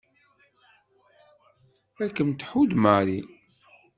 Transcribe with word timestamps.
Ad 2.03 2.09
kem-tḥudd 2.15 2.71
Mary. 2.83 3.19